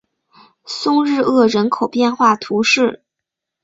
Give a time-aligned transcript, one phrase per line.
[0.65, 3.03] 松日厄人口变化图示